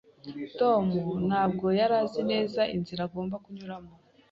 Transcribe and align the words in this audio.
Tom 0.59 0.85
ntabwo 1.27 1.65
yari 1.79 1.95
azi 2.03 2.21
neza 2.31 2.61
inzira 2.75 3.01
agomba 3.07 3.35
kunyuramo. 3.43 3.93